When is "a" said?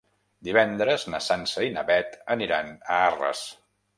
2.97-3.01